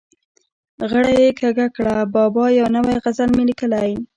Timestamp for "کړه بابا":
1.75-2.45